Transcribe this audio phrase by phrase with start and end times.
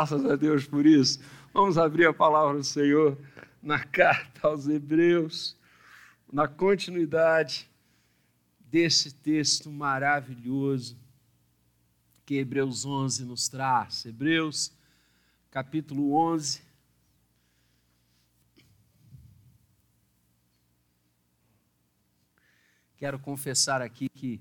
[0.00, 1.20] Graças a Deus por isso.
[1.52, 3.18] Vamos abrir a palavra do Senhor
[3.62, 5.54] na carta aos Hebreus,
[6.32, 7.68] na continuidade
[8.60, 10.96] desse texto maravilhoso
[12.24, 14.06] que Hebreus 11 nos traz.
[14.06, 14.72] Hebreus,
[15.50, 16.62] capítulo 11.
[22.96, 24.40] Quero confessar aqui que,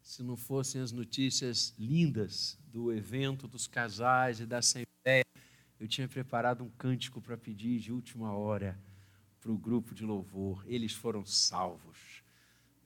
[0.00, 5.24] se não fossem as notícias lindas do evento dos casais e da Assembleia,
[5.78, 8.78] eu tinha preparado um cântico para pedir de última hora
[9.40, 10.62] para o grupo de louvor.
[10.66, 12.22] Eles foram salvos.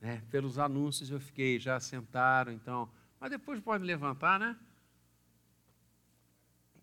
[0.01, 0.23] Né?
[0.31, 2.89] Pelos anúncios eu fiquei, já sentaram, então.
[3.19, 4.57] Mas depois pode levantar, né?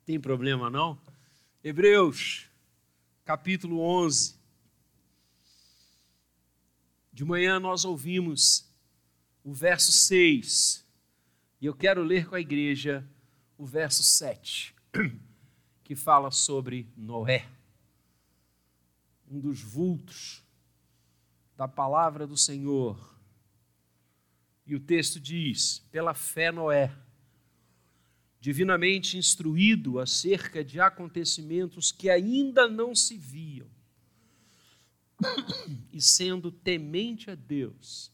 [0.05, 1.01] Tem problema não?
[1.63, 2.49] Hebreus,
[3.25, 4.37] capítulo 11.
[7.13, 8.69] De manhã nós ouvimos
[9.45, 10.82] o verso 6.
[11.63, 13.09] E eu quero ler com a igreja
[13.57, 14.75] o verso 7
[15.85, 17.49] que fala sobre Noé,
[19.31, 20.43] um dos vultos
[21.57, 23.17] da palavra do Senhor.
[24.67, 26.93] E o texto diz: pela fé, Noé,
[28.41, 33.71] divinamente instruído acerca de acontecimentos que ainda não se viam,
[35.93, 38.11] e sendo temente a Deus,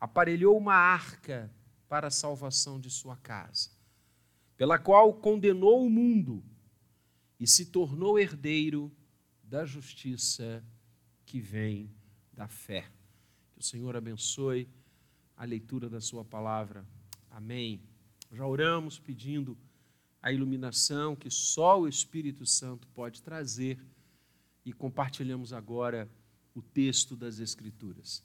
[0.00, 1.52] aparelhou uma arca
[1.88, 3.70] para a salvação de sua casa,
[4.56, 6.44] pela qual condenou o mundo
[7.40, 8.92] e se tornou herdeiro
[9.42, 10.62] da justiça
[11.24, 11.90] que vem
[12.32, 12.90] da fé.
[13.52, 14.68] Que o Senhor abençoe
[15.36, 16.86] a leitura da Sua palavra.
[17.30, 17.80] Amém.
[18.32, 19.56] Já oramos pedindo
[20.20, 23.78] a iluminação que só o Espírito Santo pode trazer
[24.64, 26.10] e compartilhamos agora
[26.54, 28.22] o texto das Escrituras.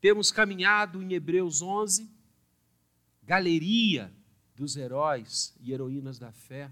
[0.00, 2.08] Temos caminhado em Hebreus 11,
[3.26, 4.10] galeria
[4.54, 6.70] dos heróis e heroínas da fé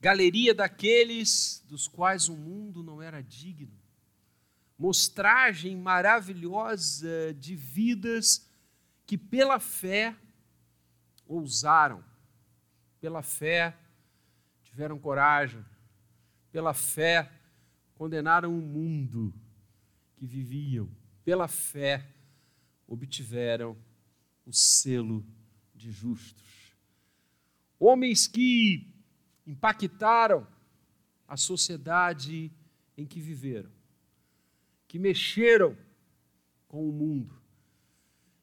[0.00, 3.76] galeria daqueles dos quais o mundo não era digno,
[4.78, 8.48] mostragem maravilhosa de vidas
[9.04, 10.14] que pela fé
[11.26, 12.04] ousaram,
[13.00, 13.76] pela fé
[14.62, 15.64] tiveram coragem,
[16.52, 17.30] pela fé
[17.94, 19.34] condenaram o mundo
[20.16, 20.88] que viviam,
[21.24, 22.06] pela fé
[22.86, 23.76] obtiveram
[24.46, 25.26] o selo
[25.74, 26.72] de justos.
[27.78, 28.88] Homens que
[29.46, 30.46] impactaram
[31.28, 32.50] a sociedade
[32.96, 33.70] em que viveram,
[34.88, 35.76] que mexeram
[36.68, 37.34] com o mundo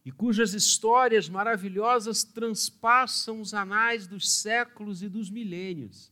[0.06, 6.12] e cujas histórias maravilhosas transpassam os anais dos séculos e dos milênios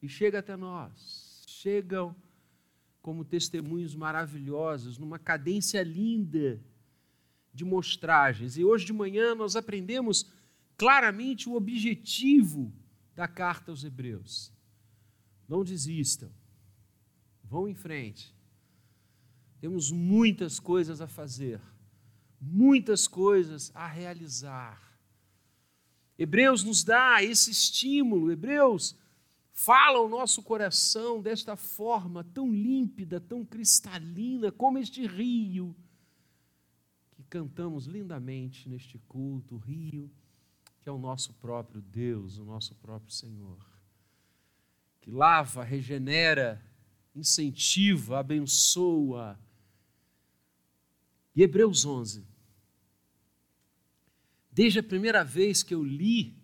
[0.00, 2.16] e chega até nós, chegam
[3.00, 6.58] como testemunhos maravilhosos, numa cadência linda
[7.54, 8.56] de mostragens.
[8.56, 10.28] E hoje de manhã nós aprendemos
[10.76, 12.72] claramente o objetivo
[13.14, 14.52] da carta aos Hebreus.
[15.48, 16.30] Não desistam,
[17.44, 18.34] vão em frente.
[19.60, 21.60] Temos muitas coisas a fazer,
[22.40, 24.82] muitas coisas a realizar.
[26.18, 28.96] Hebreus nos dá esse estímulo, Hebreus
[29.52, 35.74] fala ao nosso coração desta forma tão límpida, tão cristalina, como este rio
[37.34, 40.08] cantamos lindamente neste culto, rio
[40.80, 43.58] que é o nosso próprio Deus, o nosso próprio Senhor,
[45.00, 46.64] que lava, regenera,
[47.12, 49.36] incentiva, abençoa.
[51.34, 52.24] E Hebreus 11.
[54.52, 56.40] Desde a primeira vez que eu li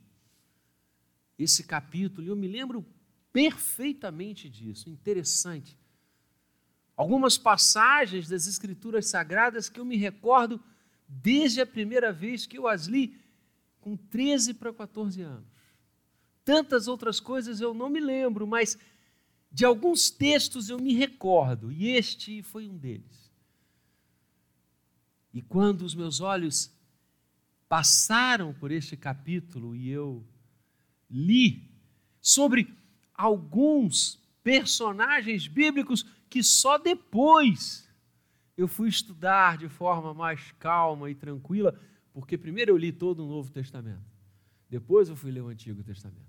[1.38, 2.84] esse capítulo, eu me lembro
[3.32, 5.78] perfeitamente disso, interessante.
[6.96, 10.60] Algumas passagens das Escrituras Sagradas que eu me recordo
[11.10, 13.18] desde a primeira vez que eu as li,
[13.80, 15.48] com 13 para 14 anos.
[16.44, 18.78] Tantas outras coisas eu não me lembro, mas
[19.50, 23.30] de alguns textos eu me recordo, e este foi um deles.
[25.34, 26.70] E quando os meus olhos
[27.68, 30.24] passaram por este capítulo e eu
[31.08, 31.70] li
[32.20, 32.72] sobre
[33.14, 37.88] alguns personagens bíblicos que só depois
[38.60, 41.80] eu fui estudar de forma mais calma e tranquila,
[42.12, 44.04] porque primeiro eu li todo o Novo Testamento,
[44.68, 46.28] depois eu fui ler o Antigo Testamento.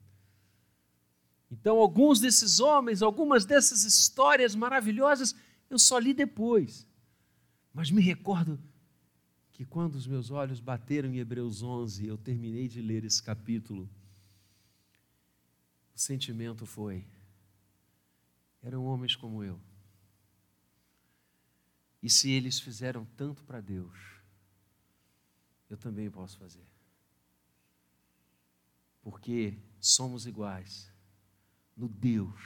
[1.52, 5.36] Então, alguns desses homens, algumas dessas histórias maravilhosas,
[5.70, 6.88] eu só li depois.
[7.74, 8.58] Mas me recordo
[9.52, 13.90] que quando os meus olhos bateram em Hebreus 11, eu terminei de ler esse capítulo,
[15.94, 17.06] o sentimento foi:
[18.64, 19.60] eram homens como eu.
[22.02, 23.98] E se eles fizeram tanto para Deus,
[25.70, 26.66] eu também posso fazer.
[29.02, 30.92] Porque somos iguais
[31.76, 32.42] no Deus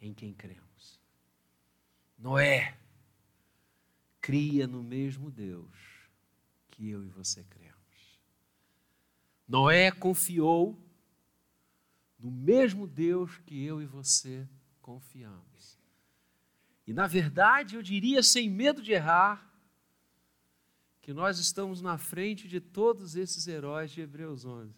[0.00, 1.00] em quem cremos.
[2.18, 2.78] Noé
[4.20, 6.08] cria no mesmo Deus
[6.70, 7.78] que eu e você cremos.
[9.46, 10.78] Noé confiou
[12.18, 14.46] no mesmo Deus que eu e você
[14.82, 15.77] confiamos.
[16.88, 19.46] E, na verdade, eu diria, sem medo de errar,
[21.02, 24.74] que nós estamos na frente de todos esses heróis de Hebreus 11.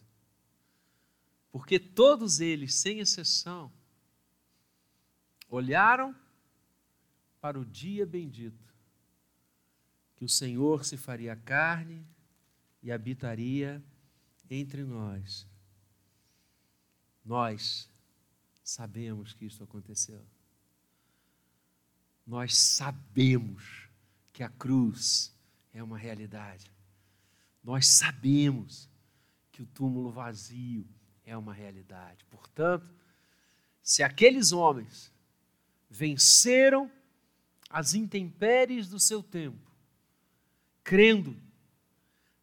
[1.52, 3.72] Porque todos eles, sem exceção,
[5.48, 6.12] olharam
[7.40, 8.74] para o dia bendito,
[10.16, 12.04] que o Senhor se faria carne
[12.82, 13.80] e habitaria
[14.50, 15.46] entre nós.
[17.24, 17.88] Nós
[18.64, 20.26] sabemos que isso aconteceu.
[22.30, 23.88] Nós sabemos
[24.32, 25.36] que a cruz
[25.72, 26.70] é uma realidade.
[27.60, 28.88] Nós sabemos
[29.50, 30.86] que o túmulo vazio
[31.26, 32.24] é uma realidade.
[32.26, 32.88] Portanto,
[33.82, 35.12] se aqueles homens
[35.90, 36.88] venceram
[37.68, 39.68] as intempéries do seu tempo,
[40.84, 41.36] crendo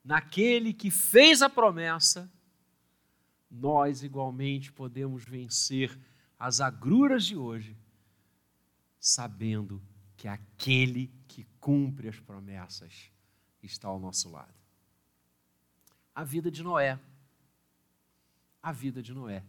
[0.03, 2.29] naquele que fez a promessa,
[3.49, 5.97] nós igualmente podemos vencer
[6.37, 7.73] as agruras de hoje,
[8.99, 9.81] sabendo
[10.15, 13.11] que aquele que cumpre as promessas
[13.61, 14.53] está ao nosso lado.
[16.13, 16.99] A vida de Noé.
[18.61, 19.43] A vida de Noé.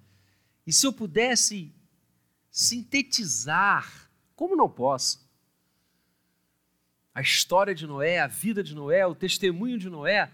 [0.66, 1.74] E se eu pudesse
[2.50, 5.26] sintetizar, como não posso,
[7.14, 10.30] a história de Noé, a vida de Noé, o testemunho de Noé,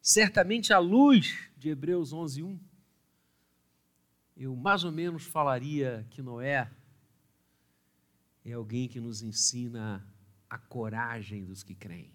[0.00, 2.60] certamente à luz de Hebreus 11, 1,
[4.36, 6.70] eu mais ou menos falaria que Noé
[8.50, 10.06] é alguém que nos ensina
[10.48, 12.12] a coragem dos que creem.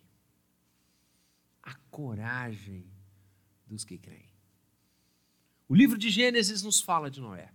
[1.64, 2.86] A coragem
[3.66, 4.30] dos que creem.
[5.68, 7.52] O livro de Gênesis nos fala de Noé.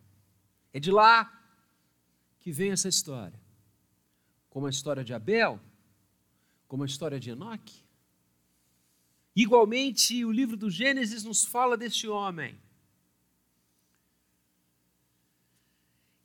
[0.73, 1.31] É de lá
[2.39, 3.41] que vem essa história.
[4.49, 5.61] Como a história de Abel,
[6.67, 7.85] como a história de Enoque.
[9.35, 12.59] Igualmente, o livro do Gênesis nos fala deste homem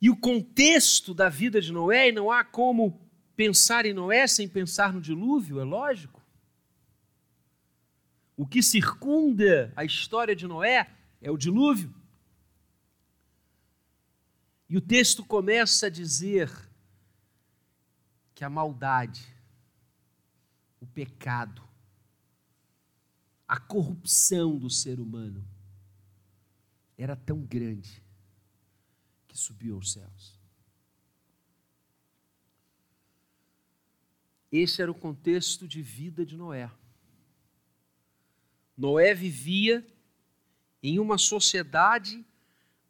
[0.00, 3.00] E o contexto da vida de Noé, e não há como
[3.34, 6.22] pensar em Noé sem pensar no dilúvio, é lógico.
[8.36, 10.90] O que circunda a história de Noé
[11.20, 11.94] é o dilúvio.
[14.68, 16.50] E o texto começa a dizer
[18.34, 19.26] que a maldade,
[20.78, 21.62] o pecado,
[23.48, 25.46] a corrupção do ser humano
[26.98, 28.05] era tão grande
[29.36, 30.40] que subiu aos céus.
[34.50, 36.70] Esse era o contexto de vida de Noé.
[38.76, 39.86] Noé vivia
[40.82, 42.24] em uma sociedade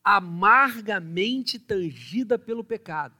[0.04, 3.16] amargamente tangida pelo pecado.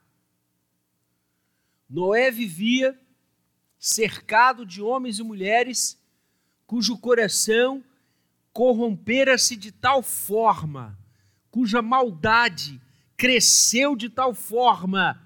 [1.91, 2.99] Noé vivia
[3.77, 6.01] cercado de homens e mulheres
[6.65, 7.85] cujo coração
[8.53, 10.97] corrompera-se de tal forma,
[11.51, 12.81] cuja maldade
[13.17, 15.21] cresceu de tal forma,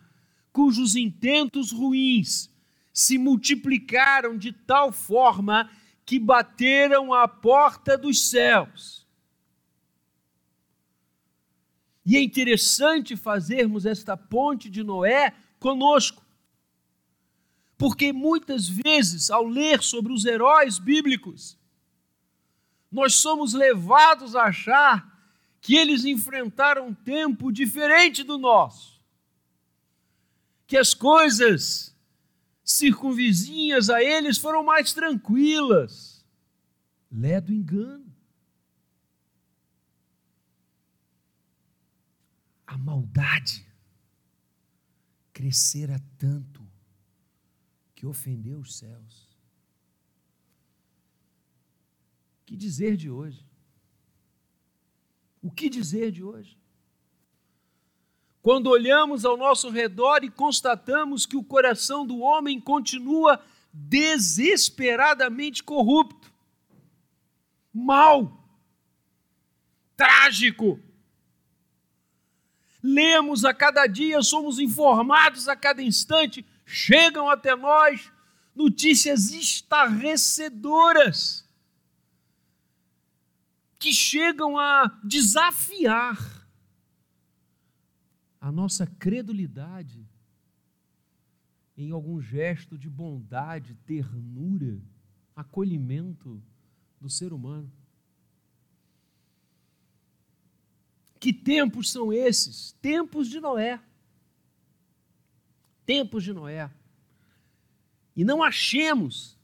[0.52, 2.50] cujos intentos ruins
[2.92, 5.70] se multiplicaram de tal forma
[6.04, 9.06] que bateram à porta dos céus.
[12.04, 16.24] E é interessante fazermos esta ponte de Noé conosco,
[17.78, 21.56] porque muitas vezes, ao ler sobre os heróis bíblicos,
[22.90, 25.09] nós somos levados a achar
[25.60, 29.00] que eles enfrentaram um tempo diferente do nosso,
[30.66, 31.94] que as coisas
[32.64, 36.24] circunvizinhas a eles foram mais tranquilas.
[37.10, 38.10] Lé do engano.
[42.66, 43.66] A maldade
[45.32, 46.64] crescera tanto
[47.94, 49.28] que ofendeu os céus.
[52.46, 53.49] Que dizer de hoje?
[55.42, 56.56] O que dizer de hoje?
[58.42, 63.42] Quando olhamos ao nosso redor e constatamos que o coração do homem continua
[63.72, 66.32] desesperadamente corrupto,
[67.72, 68.44] mal,
[69.96, 70.80] trágico.
[72.82, 78.10] Lemos a cada dia, somos informados a cada instante, chegam até nós
[78.54, 81.46] notícias estarrecedoras
[83.80, 86.46] que chegam a desafiar
[88.38, 90.06] a nossa credulidade
[91.78, 94.78] em algum gesto de bondade, ternura,
[95.34, 96.42] acolhimento
[97.00, 97.72] do ser humano.
[101.18, 102.72] Que tempos são esses?
[102.82, 103.80] Tempos de Noé.
[105.86, 106.70] Tempos de Noé.
[108.14, 109.39] E não achemos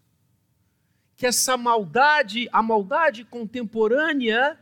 [1.16, 4.58] que essa maldade, a maldade contemporânea,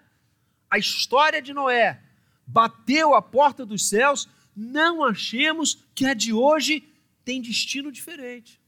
[0.70, 2.00] a história de Noé,
[2.46, 6.88] bateu a porta dos céus, não achemos que a de hoje
[7.24, 8.60] tem destino diferente.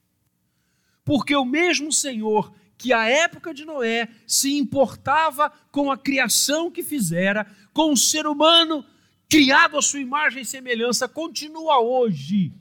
[1.05, 6.83] Porque o mesmo Senhor que a época de Noé se importava com a criação que
[6.83, 8.85] fizera, com o ser humano
[9.29, 12.53] criado à sua imagem e semelhança, continua hoje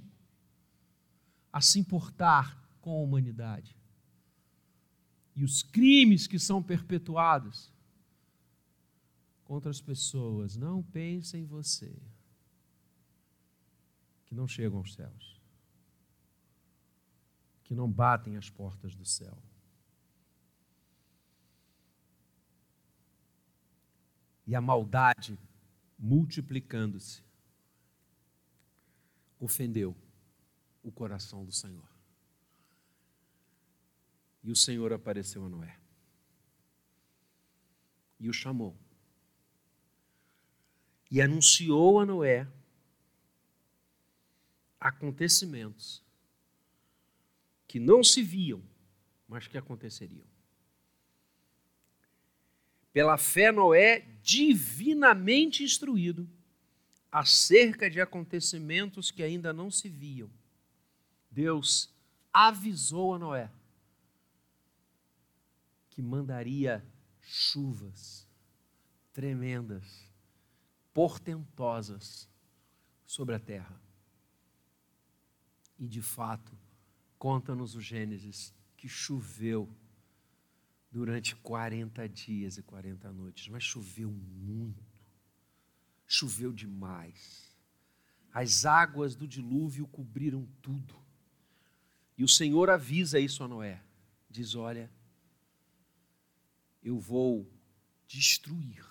[1.52, 3.75] a se importar com a humanidade.
[5.36, 7.72] E os crimes que são perpetuados
[9.44, 11.96] contra as pessoas, não pense em você,
[14.26, 15.40] que não chegam aos céus,
[17.64, 19.38] que não batem as portas do céu.
[24.48, 25.38] e a maldade
[25.98, 27.24] multiplicando-se,
[29.40, 29.96] ofendeu
[30.84, 31.95] o coração do Senhor.
[34.46, 35.76] E o Senhor apareceu a Noé
[38.20, 38.78] e o chamou.
[41.10, 42.48] E anunciou a Noé
[44.80, 46.04] acontecimentos
[47.68, 48.62] que não se viam,
[49.28, 50.28] mas que aconteceriam.
[52.94, 56.30] Pela fé, Noé, divinamente instruído
[57.12, 60.30] acerca de acontecimentos que ainda não se viam,
[61.32, 61.92] Deus
[62.32, 63.52] avisou a Noé
[65.96, 66.86] que mandaria
[67.22, 68.28] chuvas
[69.14, 70.12] tremendas,
[70.94, 72.30] portentosas
[73.06, 73.82] sobre a terra.
[75.80, 76.52] E de fato,
[77.18, 79.74] conta-nos o Gênesis que choveu
[80.92, 84.84] durante 40 dias e 40 noites, mas choveu muito,
[86.06, 87.56] choveu demais.
[88.34, 90.94] As águas do dilúvio cobriram tudo.
[92.18, 93.82] E o Senhor avisa isso a Noé:
[94.30, 94.92] diz, olha,
[96.86, 97.52] eu vou
[98.06, 98.86] destruir.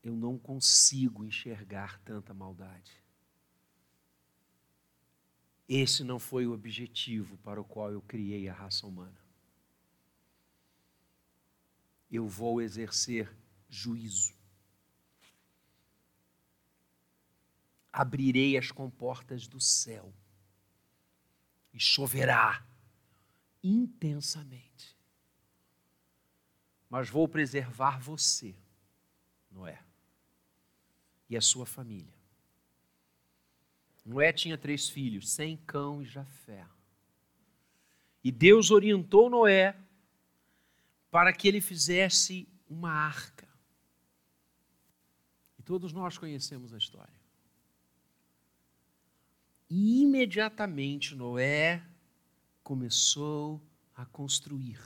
[0.00, 3.02] Eu não consigo enxergar tanta maldade.
[5.68, 9.20] Esse não foi o objetivo para o qual eu criei a raça humana.
[12.08, 13.36] Eu vou exercer
[13.68, 14.32] juízo.
[17.92, 20.14] Abrirei as comportas do céu
[21.74, 22.67] e choverá
[23.62, 24.96] intensamente.
[26.88, 28.54] Mas vou preservar você,
[29.50, 29.82] Noé,
[31.28, 32.18] e a sua família
[34.08, 36.66] Noé tinha três filhos, Sem, Cão e Jafé.
[38.24, 39.76] E Deus orientou Noé
[41.10, 43.46] para que ele fizesse uma arca.
[45.58, 47.20] E todos nós conhecemos a história.
[49.68, 51.84] E imediatamente Noé
[52.68, 54.78] começou a construir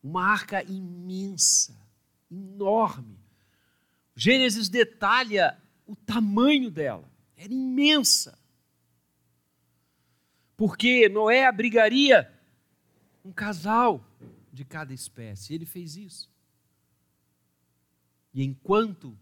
[0.00, 1.76] uma arca imensa,
[2.30, 3.18] enorme.
[4.14, 8.38] Gênesis detalha o tamanho dela era imensa.
[10.56, 12.32] Porque Noé abrigaria
[13.24, 14.00] um casal
[14.52, 15.54] de cada espécie.
[15.54, 16.30] Ele fez isso.
[18.32, 19.18] E enquanto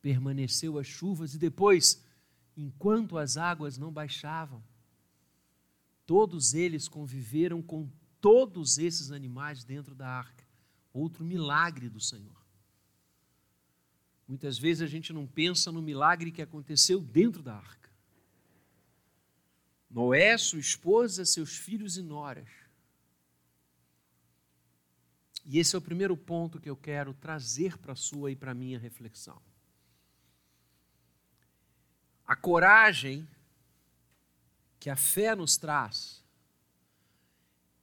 [0.00, 2.00] permaneceu as chuvas e depois,
[2.56, 4.62] enquanto as águas não baixavam,
[6.06, 10.44] todos eles conviveram com todos esses animais dentro da arca.
[10.92, 12.46] Outro milagre do Senhor.
[14.26, 17.90] Muitas vezes a gente não pensa no milagre que aconteceu dentro da arca.
[19.90, 22.48] Noé, sua esposa, seus filhos e noras.
[25.44, 28.50] E esse é o primeiro ponto que eu quero trazer para a sua e para
[28.50, 29.40] a minha reflexão.
[32.26, 33.28] A coragem
[34.86, 36.24] que a fé nos traz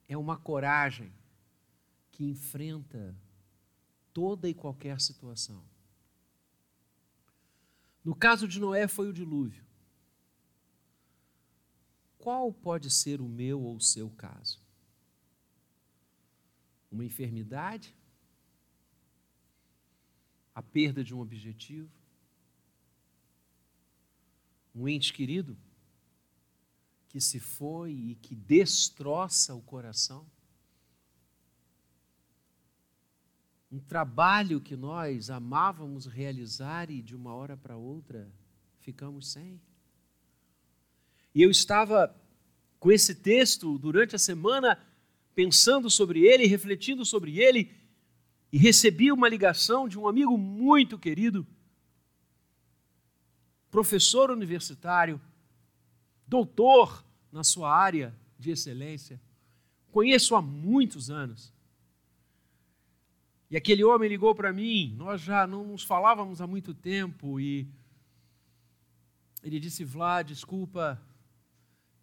[0.08, 1.12] é uma coragem
[2.10, 3.14] que enfrenta
[4.10, 5.62] toda e qualquer situação.
[8.02, 9.66] No caso de Noé foi o dilúvio.
[12.16, 14.58] Qual pode ser o meu ou o seu caso?
[16.90, 17.94] Uma enfermidade?
[20.54, 21.92] A perda de um objetivo?
[24.74, 25.54] Um ente querido
[27.14, 30.26] que se foi e que destroça o coração?
[33.70, 38.28] um trabalho que nós amávamos realizar e de uma hora para outra
[38.80, 39.60] ficamos sem.
[41.32, 42.12] E eu estava
[42.80, 44.76] com esse texto durante a semana
[45.36, 47.72] pensando sobre ele, refletindo sobre ele,
[48.52, 51.46] e recebi uma ligação de um amigo muito querido,
[53.70, 55.20] professor universitário,
[56.26, 59.20] doutor na sua área de excelência,
[59.90, 61.52] conheço há muitos anos.
[63.50, 67.68] E aquele homem ligou para mim, nós já não nos falávamos há muito tempo, e
[69.42, 71.00] ele disse: Vlad, desculpa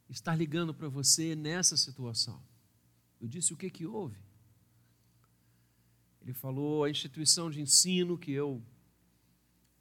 [0.10, 2.42] estar ligando para você nessa situação.
[3.20, 4.18] Eu disse: O que, que houve?
[6.22, 8.62] Ele falou: a instituição de ensino que eu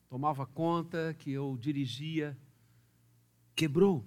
[0.09, 2.37] tomava conta, que eu dirigia,
[3.55, 4.05] quebrou.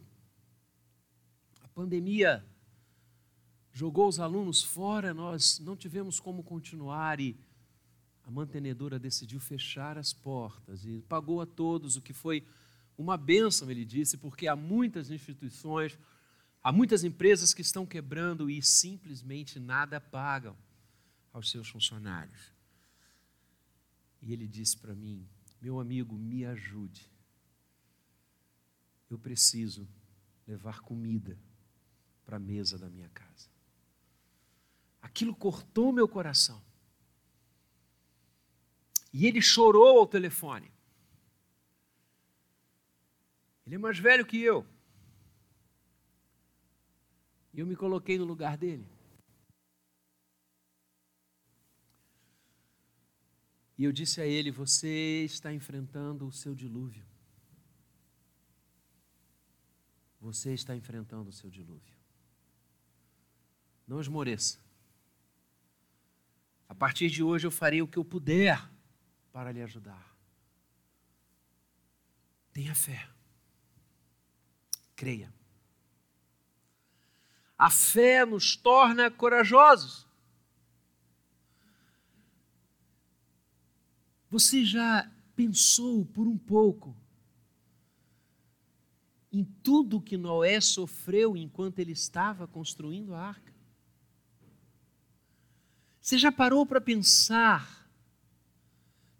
[1.73, 2.45] Pandemia
[3.71, 7.35] jogou os alunos fora, nós não tivemos como continuar e
[8.23, 12.45] a mantenedora decidiu fechar as portas e pagou a todos, o que foi
[12.95, 15.97] uma bênção, ele disse, porque há muitas instituições,
[16.61, 20.55] há muitas empresas que estão quebrando e simplesmente nada pagam
[21.33, 22.53] aos seus funcionários.
[24.21, 25.27] E ele disse para mim:
[25.59, 27.11] Meu amigo, me ajude.
[29.09, 29.87] Eu preciso
[30.47, 31.37] levar comida
[32.25, 33.49] para a mesa da minha casa.
[35.01, 36.61] Aquilo cortou meu coração.
[39.11, 40.71] E ele chorou ao telefone.
[43.65, 44.65] Ele é mais velho que eu.
[47.53, 48.87] E eu me coloquei no lugar dele.
[53.77, 57.05] E eu disse a ele: Você está enfrentando o seu dilúvio.
[60.19, 62.02] Você está enfrentando o seu dilúvio.
[63.87, 64.59] Não esmoreça.
[66.67, 68.69] A partir de hoje eu farei o que eu puder
[69.31, 70.15] para lhe ajudar.
[72.51, 73.09] Tenha fé.
[74.95, 75.33] Creia.
[77.57, 80.07] A fé nos torna corajosos.
[84.29, 86.95] Você já pensou por um pouco
[89.31, 93.42] em tudo que Noé sofreu enquanto ele estava construindo a arca?
[96.03, 97.89] Você já parou para pensar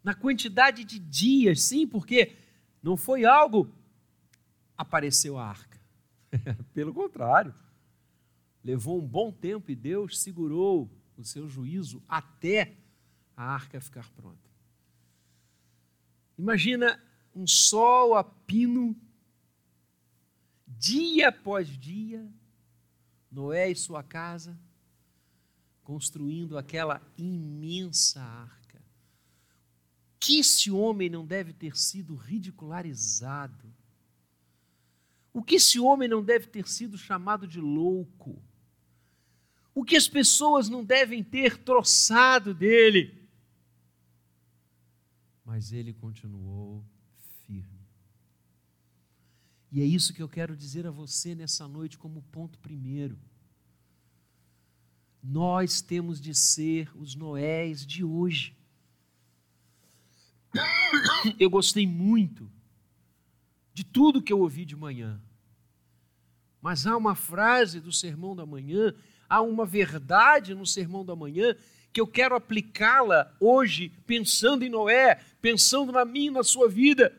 [0.04, 1.62] na quantidade de dias?
[1.62, 2.36] Sim, porque
[2.84, 3.74] não foi algo
[4.78, 5.80] apareceu a arca.
[6.74, 7.56] Pelo contrário,
[8.62, 12.76] levou um bom tempo e Deus segurou o seu juízo até
[13.38, 14.50] a arca ficar pronta.
[16.38, 17.02] Imagina
[17.34, 18.94] um sol a pino,
[20.68, 22.30] dia após dia,
[23.32, 24.60] Noé e sua casa,
[25.84, 28.82] construindo aquela imensa arca.
[30.20, 33.74] Que esse homem não deve ter sido ridicularizado.
[35.34, 38.42] O que esse homem não deve ter sido chamado de louco.
[39.76, 43.24] O que as pessoas não devem ter troçado dele
[45.54, 46.84] mas ele continuou
[47.46, 47.88] firme.
[49.72, 53.20] E é isso que eu quero dizer a você nessa noite, como ponto primeiro.
[55.24, 58.54] Nós temos de ser os Noés de hoje.
[61.40, 62.52] Eu gostei muito
[63.74, 65.22] de tudo que eu ouvi de manhã.
[66.62, 68.94] Mas há uma frase do sermão da manhã,
[69.30, 71.56] há uma verdade no sermão da manhã
[71.94, 77.16] que eu quero aplicá-la hoje, pensando em Noé, pensando na e na sua vida.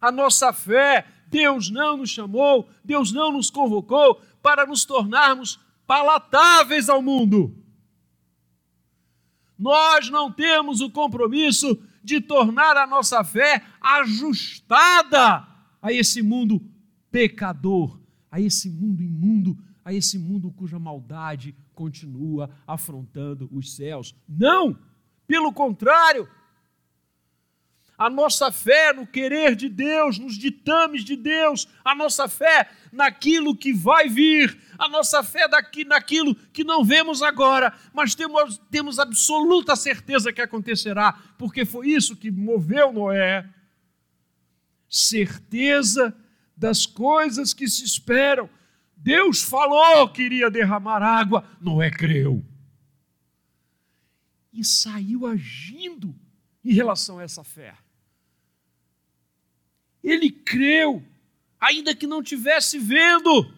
[0.00, 6.88] A nossa fé, Deus não nos chamou, Deus não nos convocou para nos tornarmos palatáveis
[6.88, 7.56] ao mundo.
[9.58, 15.46] Nós não temos o compromisso de tornar a nossa fé ajustada
[15.80, 16.60] a esse mundo
[17.10, 24.14] pecador, a esse mundo imundo, a esse mundo cuja maldade continua afrontando os céus.
[24.28, 24.76] Não!
[25.26, 26.28] Pelo contrário,
[28.04, 33.56] a nossa fé no querer de Deus, nos ditames de Deus, a nossa fé naquilo
[33.56, 38.98] que vai vir, a nossa fé daqui, naquilo que não vemos agora, mas temos, temos
[38.98, 43.48] absoluta certeza que acontecerá, porque foi isso que moveu Noé.
[44.88, 46.14] Certeza
[46.56, 48.48] das coisas que se esperam
[49.02, 52.44] Deus falou que iria derramar água, Noé creu.
[54.52, 56.14] E saiu agindo
[56.64, 57.74] em relação a essa fé.
[60.02, 61.02] Ele creu,
[61.60, 63.52] ainda que não tivesse vendo.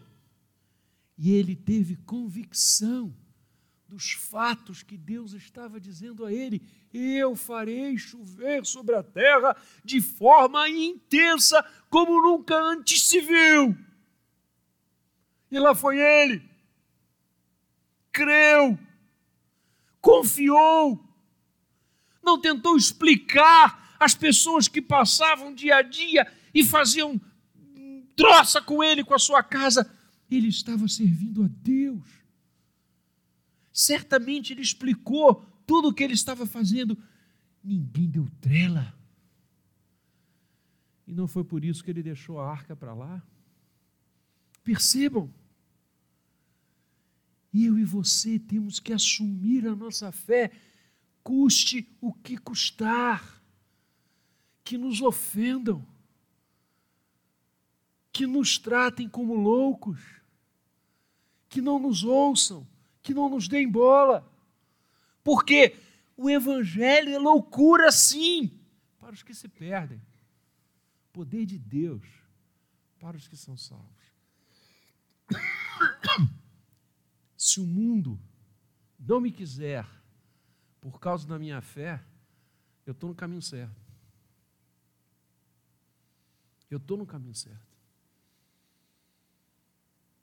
[1.17, 3.15] E ele teve convicção
[3.89, 6.61] dos fatos que Deus estava dizendo a ele:
[6.93, 13.77] Eu farei chover sobre a terra de forma intensa, como nunca antes se viu.
[15.51, 16.43] E lá foi ele.
[18.11, 18.79] Creu,
[20.01, 21.01] confiou,
[22.23, 27.21] não tentou explicar às pessoas que passavam dia a dia e faziam
[28.17, 29.91] troça com ele, com a sua casa.
[30.31, 32.09] Ele estava servindo a Deus.
[33.73, 36.97] Certamente ele explicou tudo o que ele estava fazendo.
[37.63, 38.95] Ninguém deu trela.
[41.07, 43.23] E não foi por isso que ele deixou a arca para lá.
[44.63, 45.33] Percebam.
[47.53, 50.51] Eu e você temos que assumir a nossa fé,
[51.23, 53.34] custe o que custar.
[54.65, 55.87] Que nos ofendam,
[58.11, 60.01] que nos tratem como loucos,
[61.49, 62.67] que não nos ouçam,
[63.03, 64.29] que não nos deem bola.
[65.23, 65.77] Porque
[66.17, 68.51] o Evangelho é loucura, sim,
[68.99, 70.01] para os que se perdem
[71.15, 72.05] poder de Deus
[72.99, 74.05] para os que são salvos.
[77.37, 78.19] Se o mundo
[78.99, 79.87] não me quiser
[80.81, 82.03] por causa da minha fé,
[82.85, 83.84] eu estou no caminho certo.
[86.75, 87.75] Eu estou no caminho certo.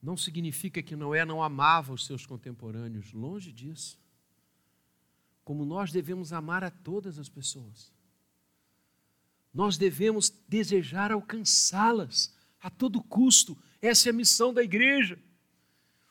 [0.01, 3.99] Não significa que Noé não amava os seus contemporâneos, longe disso.
[5.43, 7.91] Como nós devemos amar a todas as pessoas
[9.53, 13.57] nós devemos desejar alcançá-las a todo custo.
[13.81, 15.19] Essa é a missão da igreja.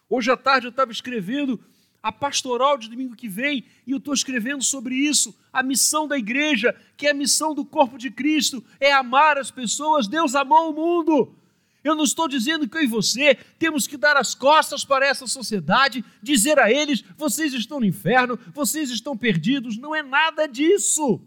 [0.08, 1.62] Hoje à tarde eu estava escrevendo
[2.02, 5.38] a pastoral de domingo que vem e eu estou escrevendo sobre isso.
[5.52, 9.50] A missão da igreja, que é a missão do corpo de Cristo, é amar as
[9.50, 10.08] pessoas.
[10.08, 11.34] Deus amou o mundo.
[11.82, 15.26] Eu não estou dizendo que eu e você temos que dar as costas para essa
[15.26, 19.76] sociedade, dizer a eles: vocês estão no inferno, vocês estão perdidos.
[19.76, 21.22] Não é nada disso.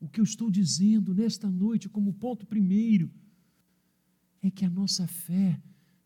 [0.00, 3.10] O que eu estou dizendo nesta noite, como ponto primeiro,
[4.42, 5.58] é que a nossa fé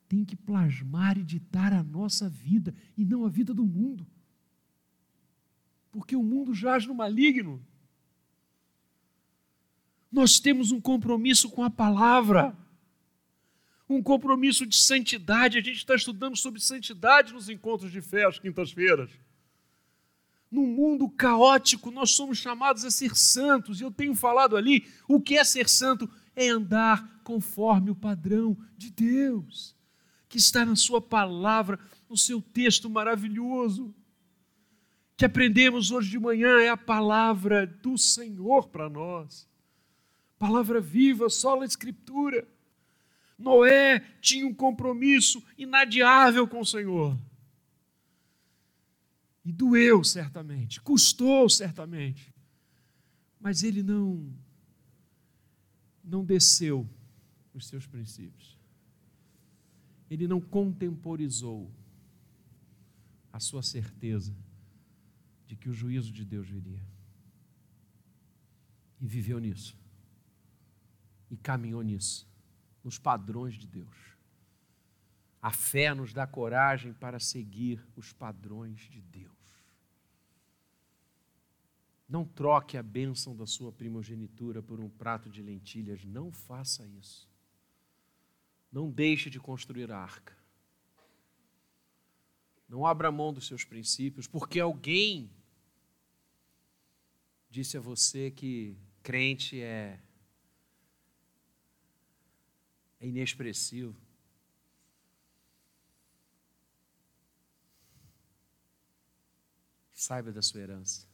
[0.08, 4.06] tem que plasmar e ditar a nossa vida e não a vida do mundo.
[5.90, 7.64] Porque o mundo jaz no maligno.
[10.10, 12.56] Nós temos um compromisso com a palavra,
[13.88, 15.58] um compromisso de santidade.
[15.58, 19.10] A gente está estudando sobre santidade nos encontros de fé às quintas-feiras.
[20.50, 23.80] No mundo caótico, nós somos chamados a ser santos.
[23.80, 26.10] E eu tenho falado ali, o que é ser santo?
[26.34, 29.76] É andar conforme o padrão de Deus,
[30.28, 33.94] que está na Sua palavra, no seu texto maravilhoso.
[35.16, 39.48] Que aprendemos hoje de manhã é a palavra do Senhor para nós.
[40.38, 42.46] Palavra viva, só a Escritura.
[43.38, 47.18] Noé tinha um compromisso inadiável com o Senhor.
[49.44, 52.34] E doeu certamente, custou certamente.
[53.40, 54.30] Mas ele não
[56.02, 56.88] não desceu
[57.54, 58.57] os seus princípios.
[60.10, 61.70] Ele não contemporizou
[63.32, 64.34] a sua certeza
[65.46, 66.82] de que o juízo de Deus viria.
[69.00, 69.76] E viveu nisso.
[71.30, 72.26] E caminhou nisso,
[72.82, 73.96] nos padrões de Deus.
[75.40, 79.32] A fé nos dá coragem para seguir os padrões de Deus.
[82.08, 86.04] Não troque a bênção da sua primogenitura por um prato de lentilhas.
[86.04, 87.28] Não faça isso.
[88.70, 90.36] Não deixe de construir a arca.
[92.68, 95.30] Não abra mão dos seus princípios, porque alguém
[97.48, 99.98] disse a você que crente é,
[103.00, 103.98] é inexpressivo.
[109.92, 111.08] Saiba da sua herança.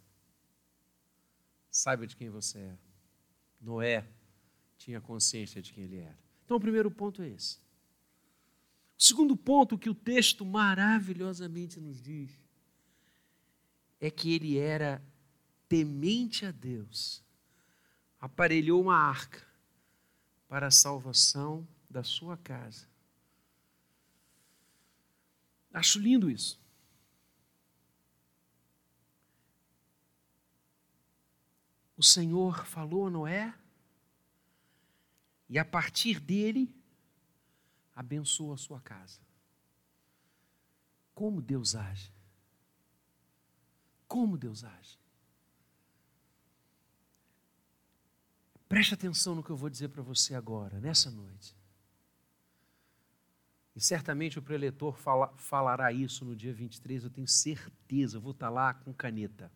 [1.70, 2.78] Saiba de quem você é.
[3.60, 4.06] Noé
[4.76, 6.23] tinha consciência de quem ele era.
[6.44, 7.58] Então, o primeiro ponto é esse.
[8.98, 12.30] O segundo ponto que o texto maravilhosamente nos diz
[14.00, 15.02] é que ele era
[15.68, 17.22] temente a Deus,
[18.20, 19.42] aparelhou uma arca
[20.48, 22.86] para a salvação da sua casa.
[25.72, 26.62] Acho lindo isso.
[31.96, 33.54] o Senhor falou a Noé
[35.54, 36.68] e a partir dele
[37.94, 39.20] abençoa a sua casa.
[41.14, 42.12] Como Deus age?
[44.08, 44.98] Como Deus age?
[48.68, 51.56] Preste atenção no que eu vou dizer para você agora, nessa noite.
[53.76, 58.32] E certamente o preletor fala, falará isso no dia 23, eu tenho certeza, eu vou
[58.32, 59.52] estar lá com caneta.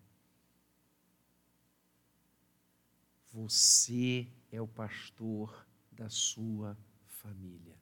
[3.32, 5.66] Você é o pastor
[5.98, 7.76] da sua família.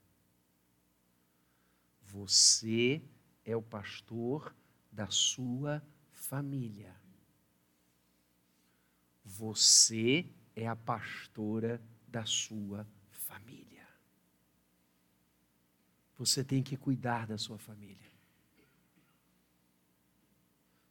[2.01, 3.03] Você
[3.45, 4.57] é o pastor
[4.91, 6.97] da sua família.
[9.23, 13.87] Você é a pastora da sua família.
[16.17, 18.11] Você tem que cuidar da sua família.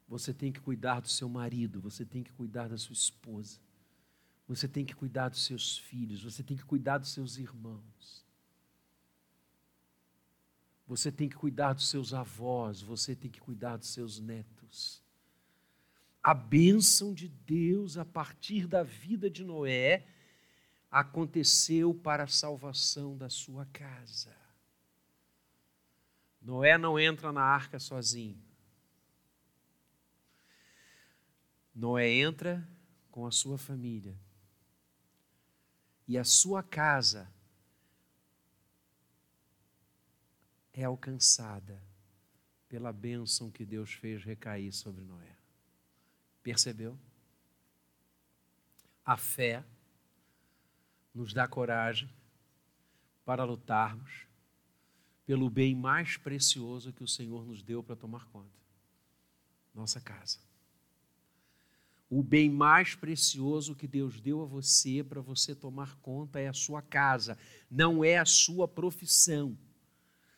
[0.06, 3.65] Você tem que cuidar do seu marido, você tem que cuidar da sua esposa.
[4.48, 8.24] Você tem que cuidar dos seus filhos, você tem que cuidar dos seus irmãos.
[10.86, 15.02] Você tem que cuidar dos seus avós, você tem que cuidar dos seus netos.
[16.22, 20.06] A bênção de Deus a partir da vida de Noé
[20.90, 24.34] aconteceu para a salvação da sua casa.
[26.40, 28.40] Noé não entra na arca sozinho.
[31.74, 32.66] Noé entra
[33.10, 34.16] com a sua família.
[36.06, 37.30] E a sua casa
[40.72, 41.82] é alcançada
[42.68, 45.36] pela bênção que Deus fez recair sobre Noé.
[46.42, 46.98] Percebeu?
[49.04, 49.64] A fé
[51.14, 52.08] nos dá coragem
[53.24, 54.26] para lutarmos
[55.24, 58.56] pelo bem mais precioso que o Senhor nos deu para tomar conta
[59.76, 60.38] nossa casa.
[62.08, 66.52] O bem mais precioso que Deus deu a você para você tomar conta é a
[66.52, 67.36] sua casa,
[67.70, 69.56] não é a sua profissão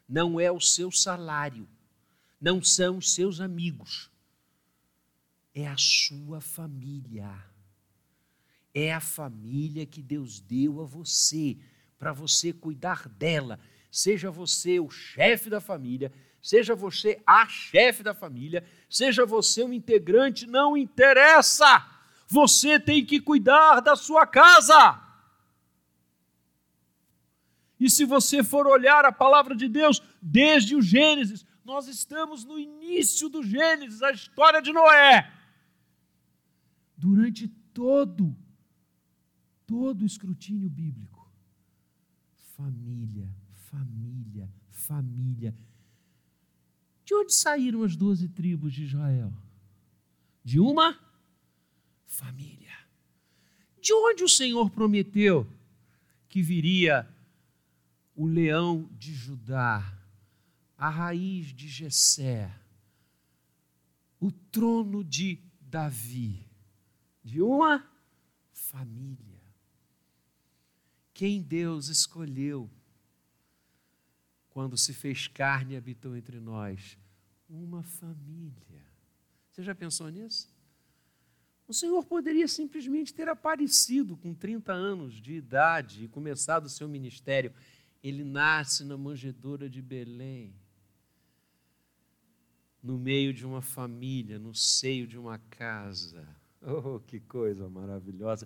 [0.09, 1.69] não é o seu salário,
[2.41, 4.11] não são os seus amigos,
[5.55, 7.45] é a sua família.
[8.73, 11.59] É a família que Deus deu a você,
[11.99, 13.59] para você cuidar dela.
[13.91, 19.73] Seja você o chefe da família, seja você a chefe da família, seja você um
[19.73, 21.87] integrante, não interessa.
[22.29, 25.03] Você tem que cuidar da sua casa.
[27.81, 32.59] E se você for olhar a palavra de Deus desde o Gênesis, nós estamos no
[32.59, 35.33] início do Gênesis, a história de Noé.
[36.97, 38.35] Durante todo,
[39.67, 41.31] todo o escrutínio bíblico,
[42.57, 43.31] família,
[43.71, 45.55] família, família.
[47.09, 49.33] De onde saíram as doze tribos de Israel?
[50.45, 51.01] De uma
[52.05, 52.77] família.
[53.81, 55.51] De onde o Senhor prometeu
[56.29, 57.09] que viria
[58.15, 59.99] o leão de Judá,
[60.77, 62.55] a raiz de Jessé,
[64.21, 66.47] o trono de Davi,
[67.25, 67.91] de uma
[68.53, 69.41] família.
[71.15, 72.69] Quem Deus escolheu
[74.59, 76.99] quando se fez carne e habitou entre nós?
[77.49, 78.85] Uma família.
[79.49, 80.53] Você já pensou nisso?
[81.69, 86.89] O Senhor poderia simplesmente ter aparecido com 30 anos de idade e começado o seu
[86.89, 87.55] ministério
[88.03, 90.53] ele nasce na manjedoura de Belém,
[92.83, 96.27] no meio de uma família, no seio de uma casa.
[96.61, 98.45] Oh, que coisa maravilhosa!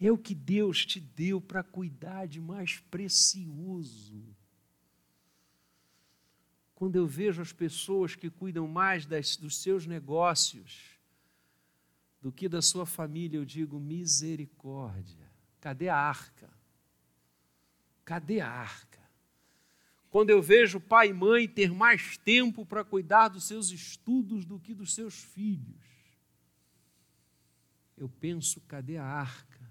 [0.00, 4.39] É o que Deus te deu para cuidar de mais precioso.
[6.80, 10.98] Quando eu vejo as pessoas que cuidam mais das, dos seus negócios
[12.22, 15.30] do que da sua família, eu digo misericórdia.
[15.60, 16.48] Cadê a arca?
[18.02, 18.98] Cadê a arca?
[20.08, 24.58] Quando eu vejo pai e mãe ter mais tempo para cuidar dos seus estudos do
[24.58, 25.84] que dos seus filhos,
[27.94, 29.70] eu penso: cadê a arca?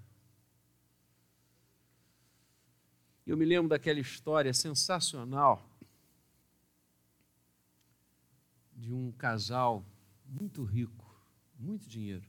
[3.26, 5.68] Eu me lembro daquela história sensacional
[8.80, 9.86] de um casal
[10.26, 11.06] muito rico,
[11.60, 12.26] muito dinheiro,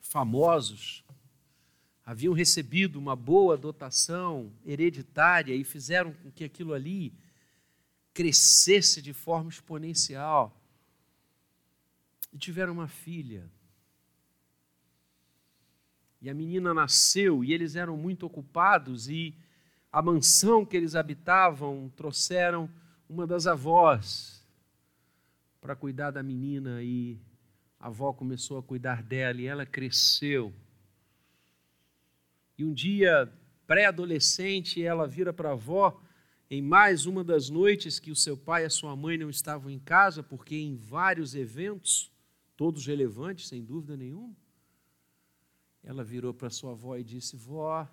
[0.00, 1.04] famosos
[2.04, 7.14] haviam recebido uma boa dotação hereditária e fizeram com que aquilo ali
[8.12, 10.54] crescesse de forma exponencial.
[12.32, 13.50] E tiveram uma filha.
[16.20, 19.34] E a menina nasceu e eles eram muito ocupados e
[19.92, 22.68] a mansão que eles habitavam trouxeram
[23.08, 24.44] uma das avós
[25.60, 27.18] para cuidar da menina e
[27.78, 30.52] a avó começou a cuidar dela e ela cresceu
[32.56, 33.32] e um dia,
[33.66, 36.00] pré-adolescente, ela vira para a avó
[36.48, 39.70] em mais uma das noites que o seu pai e a sua mãe não estavam
[39.70, 42.12] em casa, porque em vários eventos,
[42.56, 44.36] todos relevantes, sem dúvida nenhuma,
[45.82, 47.88] ela virou para sua avó e disse: Vó,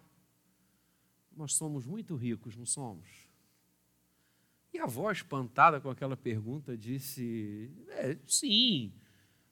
[1.36, 3.31] nós somos muito ricos, não somos?
[4.74, 8.94] E a avó, espantada com aquela pergunta, disse: é, Sim,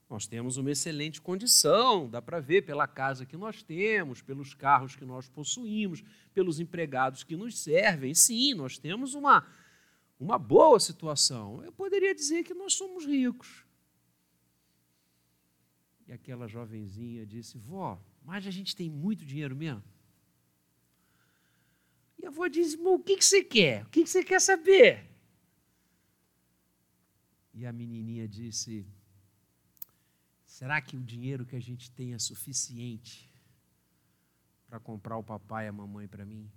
[0.08, 4.96] nós temos uma excelente condição, dá para ver pela casa que nós temos, pelos carros
[4.96, 6.02] que nós possuímos,
[6.32, 8.14] pelos empregados que nos servem.
[8.14, 9.46] Sim, nós temos uma,
[10.18, 11.62] uma boa situação.
[11.62, 13.64] Eu poderia dizer que nós somos ricos.
[16.08, 19.84] E aquela jovenzinha disse: Vó, mas a gente tem muito dinheiro mesmo?
[22.18, 23.84] E a avó disse: o que, que você quer?
[23.84, 25.09] O que, que você quer saber?
[27.60, 28.86] E a menininha disse:
[30.46, 33.30] Será que o dinheiro que a gente tem é suficiente
[34.66, 36.50] para comprar o papai e a mamãe para mim?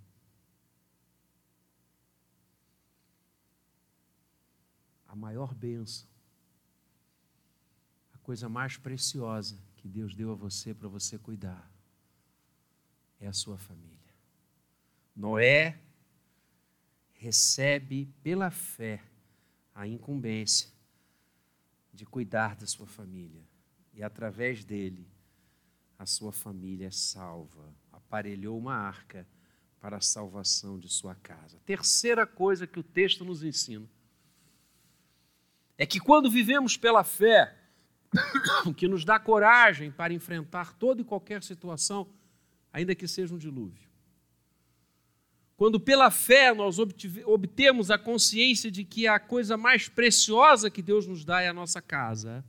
[5.06, 6.08] A maior bênção
[8.24, 11.70] coisa mais preciosa que Deus deu a você para você cuidar
[13.20, 13.98] é a sua família.
[15.14, 15.78] Noé
[17.12, 19.04] recebe pela fé
[19.74, 20.73] a incumbência
[21.94, 23.42] de cuidar da sua família
[23.92, 25.08] e através dele
[25.98, 27.74] a sua família é salva.
[27.92, 29.26] Aparelhou uma arca
[29.80, 31.60] para a salvação de sua casa.
[31.64, 33.88] Terceira coisa que o texto nos ensina
[35.78, 37.56] é que quando vivemos pela fé,
[38.76, 42.08] que nos dá coragem para enfrentar toda e qualquer situação,
[42.72, 43.83] ainda que seja um dilúvio.
[45.56, 51.06] Quando pela fé nós obtemos a consciência de que a coisa mais preciosa que Deus
[51.06, 52.44] nos dá é a nossa casa,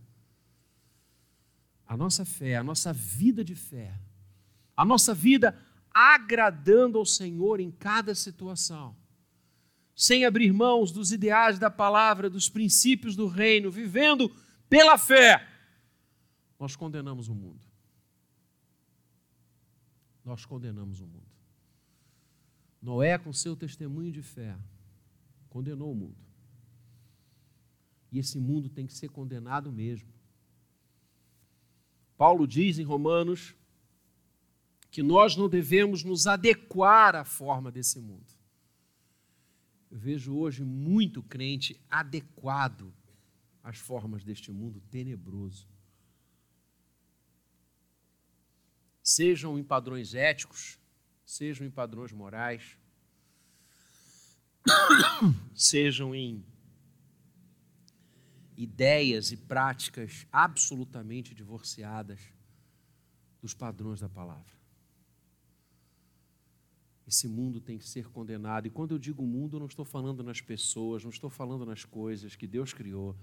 [1.86, 3.94] a nossa fé, a nossa vida de fé,
[4.76, 5.56] a nossa vida
[5.94, 8.96] agradando ao Senhor em cada situação,
[9.96, 14.30] sem abrir mãos dos ideais da palavra, dos princípios do reino, vivendo
[14.68, 15.48] pela fé,
[16.60, 17.66] nós condenamos o mundo.
[20.26, 21.35] Nós condenamos o mundo.
[22.86, 24.56] Noé, com seu testemunho de fé,
[25.50, 26.24] condenou o mundo.
[28.12, 30.08] E esse mundo tem que ser condenado mesmo.
[32.16, 33.56] Paulo diz em Romanos
[34.92, 38.32] que nós não devemos nos adequar à forma desse mundo.
[39.90, 42.94] Eu vejo hoje muito crente adequado
[43.64, 45.68] às formas deste mundo tenebroso.
[49.06, 50.80] sejam em padrões éticos,
[51.26, 52.78] sejam em padrões morais,
[55.54, 56.46] sejam em
[58.56, 62.20] ideias e práticas absolutamente divorciadas
[63.42, 64.56] dos padrões da palavra.
[67.08, 68.66] Esse mundo tem que ser condenado.
[68.66, 71.86] E quando eu digo mundo, eu não estou falando nas pessoas, não estou falando nas
[71.86, 73.16] coisas que Deus criou.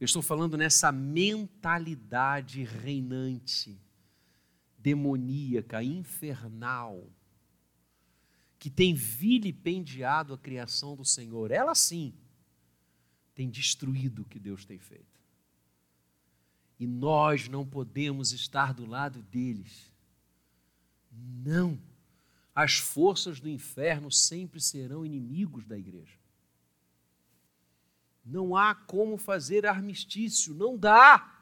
[0.00, 3.80] Eu estou falando nessa mentalidade reinante
[4.76, 7.06] demoníaca, infernal,
[8.60, 12.12] que tem vilipendiado a criação do Senhor, ela sim
[13.34, 15.18] tem destruído o que Deus tem feito.
[16.78, 19.90] E nós não podemos estar do lado deles.
[21.10, 21.80] Não.
[22.54, 26.18] As forças do inferno sempre serão inimigos da igreja.
[28.22, 31.34] Não há como fazer armistício, não dá.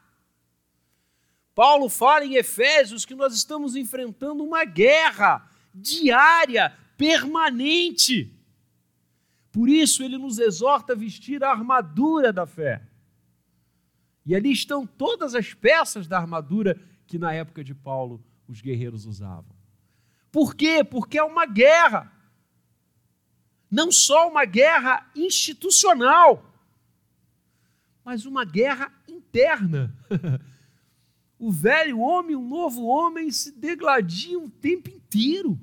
[1.53, 8.35] Paulo fala em Efésios que nós estamos enfrentando uma guerra diária, permanente.
[9.51, 12.83] Por isso ele nos exorta a vestir a armadura da fé.
[14.27, 19.07] E ali estão todas as peças da armadura que na época de Paulo os guerreiros
[19.07, 19.57] usavam.
[20.31, 20.85] Por quê?
[20.85, 22.13] Porque é uma guerra.
[23.71, 26.45] Não só uma guerra institucional,
[28.05, 29.95] mas uma guerra interna.
[31.41, 35.57] O velho homem e o novo homem se degladiam o tempo inteiro.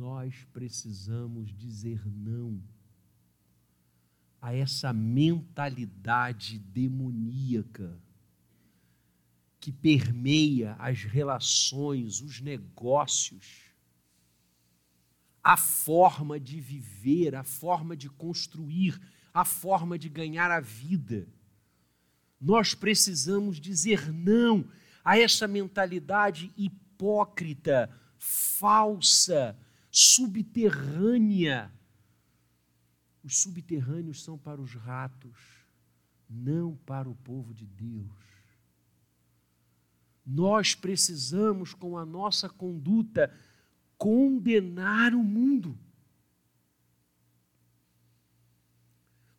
[0.00, 2.58] Nós precisamos dizer não
[4.40, 8.00] a essa mentalidade demoníaca
[9.60, 13.74] que permeia as relações, os negócios,
[15.44, 18.98] a forma de viver, a forma de construir
[19.34, 21.28] a forma de ganhar a vida.
[22.40, 24.64] Nós precisamos dizer não
[25.04, 29.54] a essa mentalidade hipócrita, falsa,
[29.90, 31.72] subterrânea.
[33.22, 35.38] Os subterrâneos são para os ratos,
[36.28, 38.10] não para o povo de Deus.
[40.24, 43.34] Nós precisamos, com a nossa conduta,
[43.98, 45.78] condenar o mundo.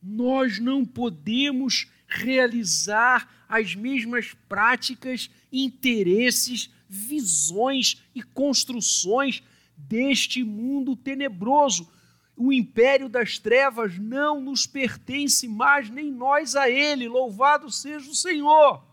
[0.01, 9.43] nós não podemos realizar as mesmas práticas, interesses, visões e construções
[9.87, 11.89] deste mundo tenebroso.
[12.35, 17.07] O império das trevas não nos pertence mais, nem nós a ele.
[17.07, 18.83] Louvado seja o Senhor.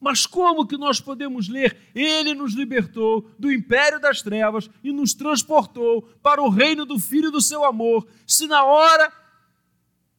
[0.00, 1.76] Mas como que nós podemos ler?
[1.94, 7.30] Ele nos libertou do império das trevas e nos transportou para o reino do Filho
[7.30, 9.12] do seu amor, se na hora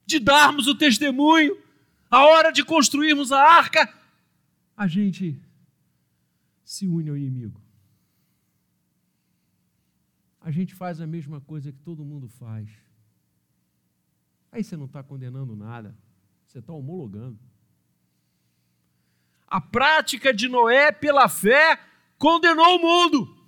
[0.06, 1.58] de darmos o testemunho,
[2.10, 3.94] a hora de construirmos a arca,
[4.78, 5.42] a gente
[6.64, 7.63] se une ao inimigo.
[10.44, 12.70] A gente faz a mesma coisa que todo mundo faz.
[14.52, 15.98] Aí você não está condenando nada,
[16.46, 17.40] você está homologando.
[19.48, 21.80] A prática de Noé pela fé
[22.18, 23.48] condenou o mundo.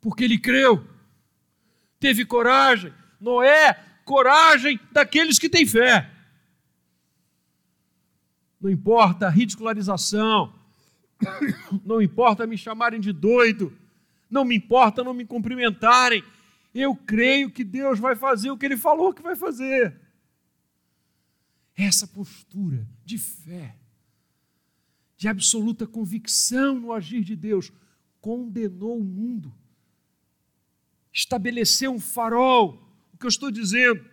[0.00, 0.86] Porque ele creu,
[1.98, 2.94] teve coragem.
[3.20, 3.74] Noé,
[4.04, 6.08] coragem daqueles que têm fé.
[8.60, 10.54] Não importa a ridicularização,
[11.84, 13.76] não importa me chamarem de doido,
[14.34, 16.22] não me importa não me cumprimentarem.
[16.74, 19.98] Eu creio que Deus vai fazer o que Ele falou que vai fazer.
[21.76, 23.76] Essa postura de fé
[25.24, 27.72] de absoluta convicção no agir de Deus,
[28.20, 29.54] condenou o mundo.
[31.12, 32.78] Estabeleceu um farol.
[33.12, 34.04] O que eu estou dizendo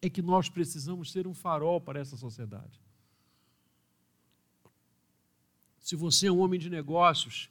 [0.00, 2.80] é que nós precisamos ser um farol para essa sociedade.
[5.78, 7.48] Se você é um homem de negócios,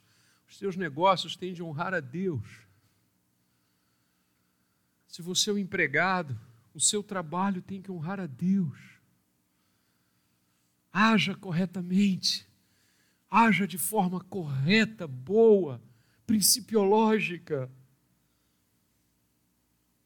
[0.52, 2.46] os seus negócios têm de honrar a Deus.
[5.06, 6.38] Se você é um empregado,
[6.72, 8.78] o seu trabalho tem que honrar a Deus.
[10.92, 12.50] Haja corretamente
[13.32, 15.80] haja de forma correta, boa,
[16.26, 17.70] principiológica.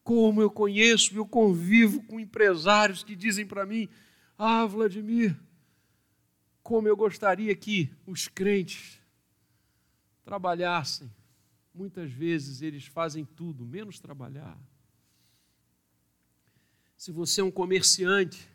[0.01, 3.89] Como eu conheço, eu convivo com empresários que dizem para mim:
[4.37, 5.37] Ah, Vladimir,
[6.63, 9.01] como eu gostaria que os crentes
[10.27, 11.09] trabalhassem.
[11.73, 14.59] Muitas vezes eles fazem tudo, menos trabalhar.
[16.97, 18.49] Se você é um comerciante,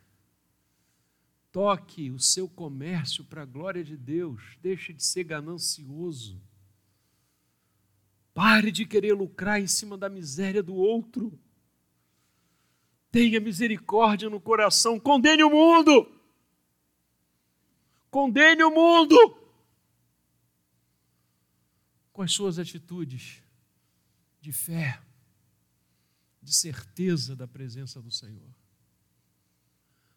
[1.53, 4.57] Toque o seu comércio para a glória de Deus.
[4.63, 6.41] Deixe de ser ganancioso.
[8.33, 11.39] Pare de querer lucrar em cima da miséria do outro.
[13.11, 14.99] Tenha misericórdia no coração.
[14.99, 16.11] Condene o mundo.
[18.11, 19.42] Condene o mundo
[22.23, 23.43] com as suas atitudes
[24.41, 25.01] de fé,
[26.41, 28.55] de certeza da presença do Senhor.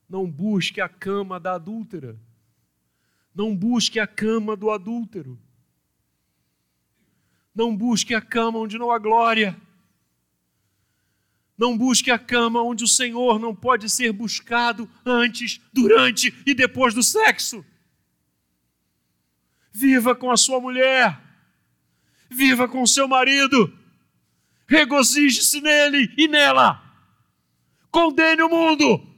[0.07, 2.15] Não busque a cama da adúltera.
[3.33, 5.41] Não busque a cama do adúltero.
[7.55, 9.59] Não busque a cama onde não há glória.
[11.57, 16.93] Não busque a cama onde o Senhor não pode ser buscado antes, durante e depois
[16.93, 17.65] do sexo.
[19.71, 21.24] Viva com a sua mulher.
[22.35, 23.73] Viva com seu marido.
[24.67, 26.81] Regozije-se nele e nela.
[27.91, 29.15] Condene o mundo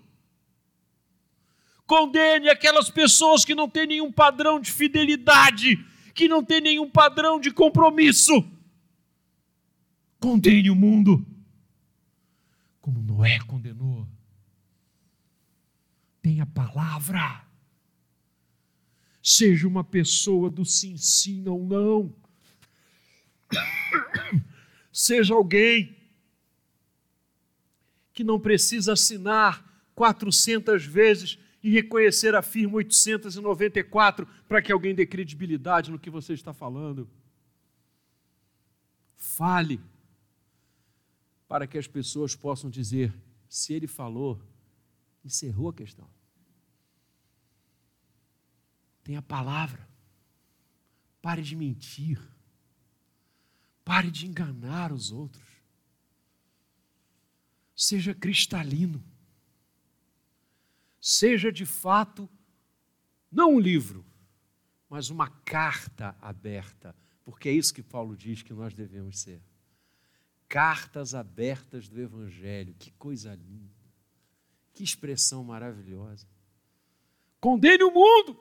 [1.88, 5.78] condene aquelas pessoas que não têm nenhum padrão de fidelidade,
[6.14, 8.46] que não têm nenhum padrão de compromisso.
[10.20, 11.26] Condene o mundo,
[12.82, 14.06] como Noé condenou.
[16.22, 17.46] Tenha palavra.
[19.24, 22.14] Seja uma pessoa do sim, sim, não, não.
[24.92, 25.96] Seja alguém
[28.14, 35.06] que não precisa assinar 400 vezes e reconhecer a firma 894 para que alguém dê
[35.06, 37.10] credibilidade no que você está falando.
[39.16, 39.80] Fale
[41.48, 43.14] para que as pessoas possam dizer:
[43.48, 44.42] se ele falou,
[45.24, 46.10] encerrou a questão.
[49.04, 49.88] Tenha palavra.
[51.22, 52.20] Pare de mentir.
[53.88, 55.48] Pare de enganar os outros.
[57.74, 59.02] Seja cristalino
[61.08, 62.30] seja de fato
[63.32, 64.06] não um livro,
[64.90, 69.42] mas uma carta aberta, porque é isso que Paulo diz que nós devemos ser.
[70.50, 73.74] Cartas abertas do Evangelho, que coisa linda,
[74.74, 76.28] que expressão maravilhosa.
[77.40, 78.38] Condene o mundo,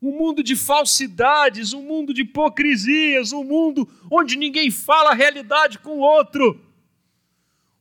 [0.00, 5.78] um mundo de falsidades, um mundo de hipocrisias, um mundo onde ninguém fala a realidade
[5.78, 6.68] com o outro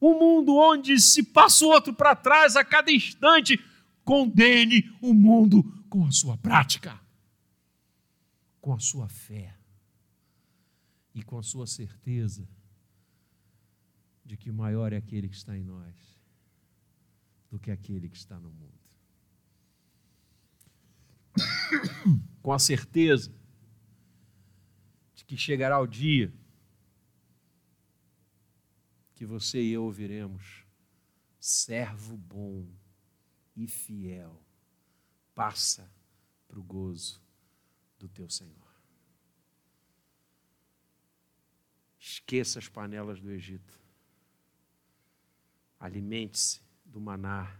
[0.02, 3.60] um mundo onde se passa o outro para trás a cada instante.
[4.04, 7.00] Condene o mundo com a sua prática,
[8.62, 9.54] com a sua fé
[11.14, 12.48] e com a sua certeza
[14.24, 15.96] de que maior é aquele que está em nós
[17.50, 18.77] do que aquele que está no mundo.
[22.42, 23.34] com a certeza
[25.14, 26.34] de que chegará o dia
[29.16, 30.66] que você e eu ouviremos:
[31.40, 32.68] servo bom
[33.56, 34.42] e fiel,
[35.34, 35.92] passa
[36.48, 37.22] para o gozo
[37.98, 38.68] do teu Senhor.
[42.00, 43.78] Esqueça as panelas do Egito.
[45.80, 47.60] Alimente-se do maná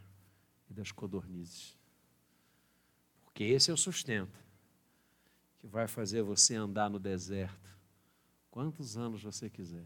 [0.70, 1.77] e das codornizes.
[3.38, 4.36] Porque esse é o sustento
[5.60, 7.70] que vai fazer você andar no deserto
[8.50, 9.86] quantos anos você quiser.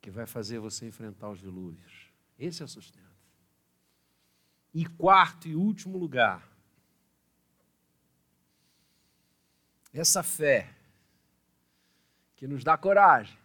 [0.00, 2.10] Que vai fazer você enfrentar os dilúvios.
[2.38, 3.14] Esse é o sustento.
[4.72, 6.50] E quarto e último lugar,
[9.92, 10.74] essa fé
[12.36, 13.36] que nos dá coragem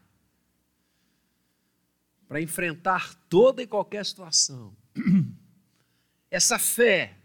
[2.29, 4.73] para enfrentar toda e qualquer situação.
[6.31, 7.20] Essa fé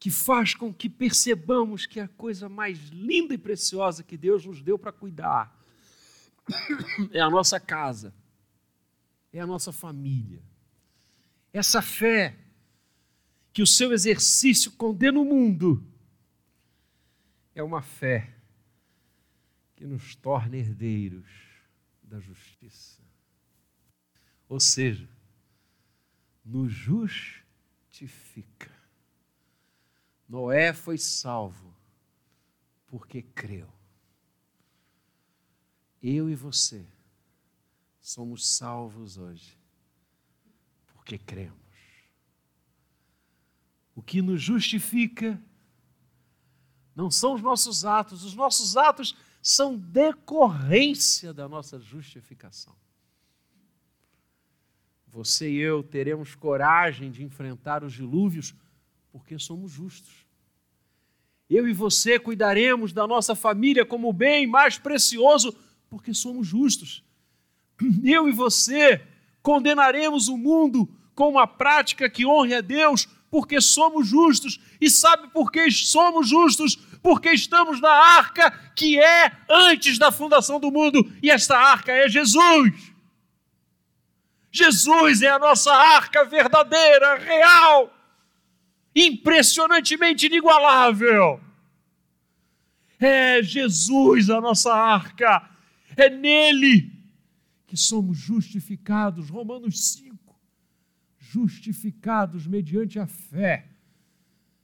[0.00, 4.62] que faz com que percebamos que a coisa mais linda e preciosa que Deus nos
[4.62, 5.54] deu para cuidar
[7.12, 8.14] é a nossa casa,
[9.30, 10.42] é a nossa família.
[11.52, 12.34] Essa fé
[13.52, 15.84] que o seu exercício condena o mundo
[17.54, 18.32] é uma fé
[19.76, 21.28] que nos torna herdeiros
[22.02, 23.02] da justiça.
[24.48, 25.06] Ou seja,
[26.42, 28.79] nos justifica.
[30.30, 31.74] Noé foi salvo
[32.86, 33.68] porque creu.
[36.00, 36.86] Eu e você
[38.00, 39.58] somos salvos hoje
[40.86, 41.58] porque cremos.
[43.92, 45.42] O que nos justifica
[46.94, 52.76] não são os nossos atos, os nossos atos são decorrência da nossa justificação.
[55.08, 58.54] Você e eu teremos coragem de enfrentar os dilúvios
[59.10, 60.19] porque somos justos.
[61.50, 65.52] Eu e você cuidaremos da nossa família como o bem mais precioso,
[65.90, 67.02] porque somos justos.
[68.04, 69.02] Eu e você
[69.42, 74.60] condenaremos o mundo com uma prática que honre a Deus, porque somos justos.
[74.80, 76.76] E sabe por que somos justos?
[77.02, 82.08] Porque estamos na arca que é antes da fundação do mundo, e esta arca é
[82.08, 82.72] Jesus.
[84.52, 87.92] Jesus é a nossa arca verdadeira, real
[88.94, 91.40] impressionantemente inigualável.
[92.98, 95.48] É Jesus a nossa arca,
[95.96, 96.92] é nele
[97.66, 99.30] que somos justificados.
[99.30, 100.38] Romanos 5.
[101.18, 103.68] Justificados mediante a fé.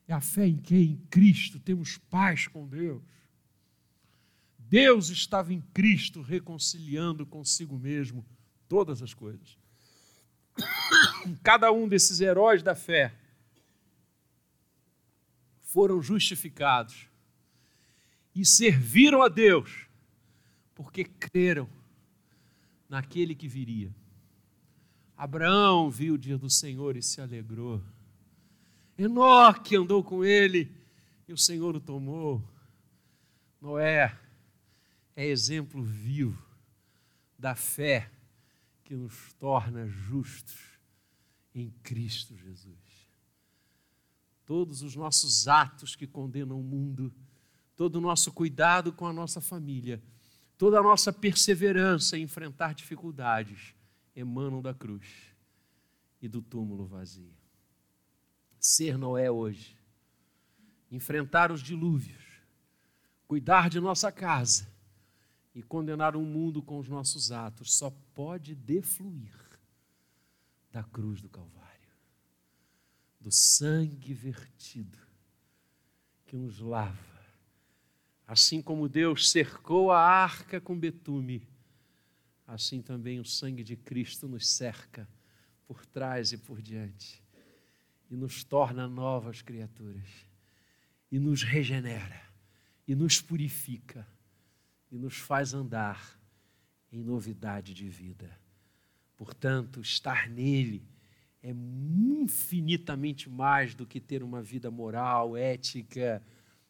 [0.09, 0.93] É a fé em quem?
[0.93, 1.59] Em Cristo.
[1.59, 3.03] Temos paz com Deus.
[4.59, 8.27] Deus estava em Cristo reconciliando consigo mesmo
[8.69, 9.57] todas as coisas.
[11.43, 13.15] Cada um desses heróis da fé
[15.77, 17.07] foram justificados
[18.35, 19.87] e serviram a Deus
[20.75, 21.69] porque creram
[22.89, 23.95] naquele que viria.
[25.15, 27.83] Abraão viu o dia do Senhor e se alegrou.
[28.97, 30.75] Enoque andou com ele
[31.29, 32.43] e o Senhor o tomou.
[33.61, 34.19] Noé
[35.15, 36.43] é exemplo vivo
[37.39, 38.11] da fé
[38.83, 40.57] que nos torna justos
[41.55, 42.86] em Cristo Jesus
[44.47, 47.13] todos os nossos atos que condenam o mundo,
[47.75, 50.01] todo o nosso cuidado com a nossa família,
[50.57, 53.75] toda a nossa perseverança em enfrentar dificuldades
[54.15, 55.35] emanam da cruz
[56.23, 57.35] e do túmulo vazio.
[58.59, 59.77] Ser Noé hoje,
[60.91, 62.25] enfrentar os dilúvios,
[63.27, 64.67] cuidar de nossa casa
[65.55, 69.35] e condenar o mundo com os nossos atos só pode defluir
[70.71, 71.56] da cruz do Calvário
[73.27, 74.97] do sangue vertido
[76.27, 77.27] que nos lava.
[78.25, 81.45] Assim como Deus cercou a arca com betume,
[82.47, 85.09] assim também o sangue de Cristo nos cerca
[85.67, 87.21] por trás e por diante
[88.09, 90.09] e nos torna novas criaturas
[91.11, 92.23] e nos regenera
[92.87, 94.07] e nos purifica
[94.89, 96.17] e nos faz andar
[96.93, 98.39] em novidade de vida.
[99.17, 100.89] Portanto, estar nele
[101.47, 106.21] é infinitamente mais do que ter uma vida moral, ética,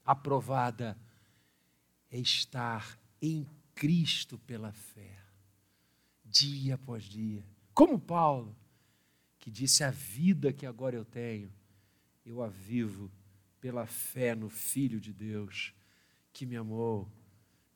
[0.04, 0.98] aprovada.
[2.10, 5.18] É estar em Cristo pela fé,
[6.22, 7.42] dia após dia.
[7.72, 8.54] Como Paulo,
[9.38, 11.50] que disse: A vida que agora eu tenho,
[12.26, 13.10] eu a vivo
[13.58, 15.72] pela fé no Filho de Deus,
[16.34, 17.10] que me amou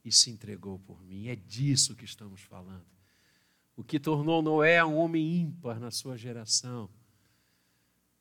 [0.04, 1.28] e se entregou por mim.
[1.28, 2.99] É disso que estamos falando.
[3.80, 6.90] O que tornou Noé um homem ímpar na sua geração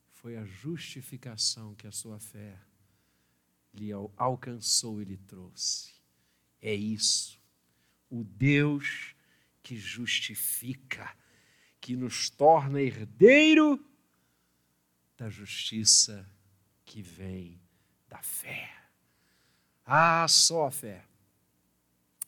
[0.07, 2.57] foi a justificação que a sua fé
[3.74, 5.93] lhe alcançou e lhe trouxe.
[6.62, 7.38] É isso.
[8.10, 9.14] O Deus
[9.62, 11.14] que justifica,
[11.82, 13.86] que nos torna herdeiro
[15.18, 16.26] da justiça
[16.86, 17.62] que vem
[18.07, 18.72] da fé.
[19.86, 21.05] Ah, só a fé,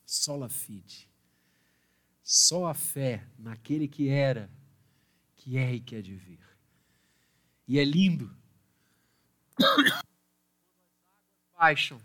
[0.05, 1.10] só a fide
[2.33, 4.49] Só a fé naquele que era,
[5.35, 6.39] que é e que é de vir.
[7.67, 8.33] E é lindo.
[11.59, 12.01] Baixam.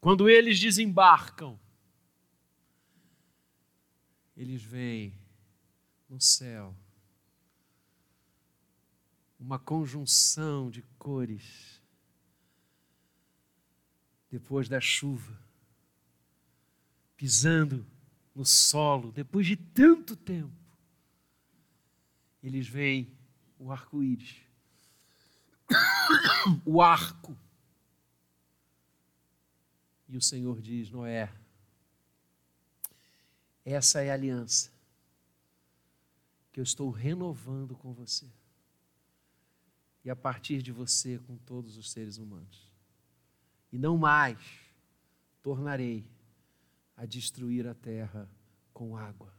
[0.00, 1.56] Quando eles desembarcam,
[4.36, 5.16] eles veem
[6.08, 6.76] no céu
[9.38, 11.80] uma conjunção de cores
[14.28, 15.45] depois da chuva,
[17.16, 17.86] pisando
[18.34, 20.52] no solo, depois de tanto tempo,
[22.42, 23.10] eles veem
[23.58, 24.36] o arco-íris,
[26.64, 27.36] o arco.
[30.08, 31.32] E o Senhor diz: Noé,
[33.64, 34.70] essa é a aliança
[36.52, 38.26] que eu estou renovando com você.
[40.04, 42.70] E a partir de você com todos os seres humanos.
[43.72, 44.38] E não mais
[45.42, 46.04] tornarei
[46.96, 48.28] a destruir a terra
[48.72, 49.32] com água.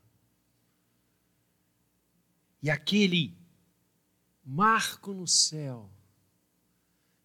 [2.62, 3.36] E aquele
[4.46, 5.90] marco no céu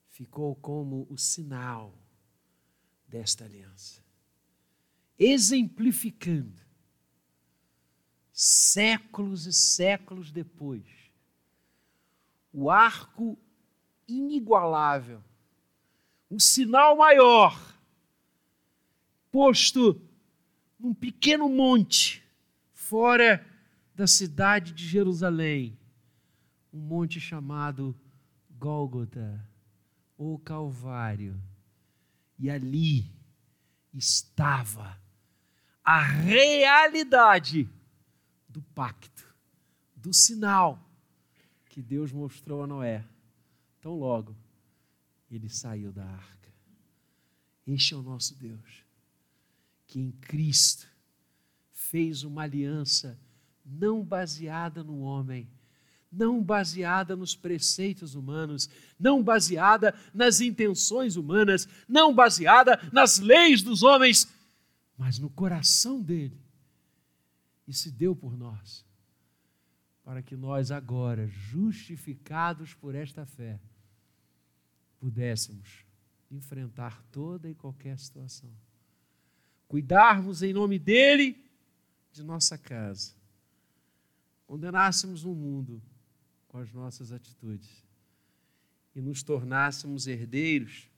[0.09, 1.95] ficou como o sinal
[3.07, 4.03] desta aliança,
[5.19, 6.61] exemplificando
[8.33, 10.87] séculos e séculos depois,
[12.53, 13.39] o arco
[14.09, 15.23] inigualável,
[16.31, 17.79] um sinal maior,
[19.31, 20.01] posto
[20.83, 22.21] num pequeno monte,
[22.73, 23.47] fora
[23.95, 25.79] da cidade de Jerusalém,
[26.73, 27.95] um monte chamado
[28.59, 29.49] Gólgota,
[30.19, 31.41] ou Calvário.
[32.37, 33.09] E ali
[33.95, 35.01] estava
[35.85, 37.69] a realidade
[38.49, 39.25] do pacto,
[39.95, 40.85] do sinal
[41.69, 43.05] que Deus mostrou a Noé.
[43.81, 44.37] Tão logo
[45.31, 46.53] ele saiu da arca.
[47.67, 48.85] Este é o nosso Deus,
[49.93, 50.89] que em Cristo
[51.71, 53.21] fez uma aliança
[53.63, 55.47] não baseada no homem,
[56.11, 63.83] não baseada nos preceitos humanos, não baseada nas intenções humanas, não baseada nas leis dos
[63.83, 64.27] homens,
[64.97, 66.41] mas no coração dele
[67.69, 68.87] e se deu por nós,
[70.03, 73.61] para que nós agora, justificados por esta fé,
[74.99, 75.85] pudéssemos
[76.31, 78.51] enfrentar toda e qualquer situação.
[79.73, 81.43] Cuidarmos em nome dele
[82.13, 83.15] de nossa casa.
[84.47, 85.83] Condenássemos o mundo
[86.47, 87.83] com as nossas atitudes
[88.95, 90.91] e nos tornássemos herdeiros,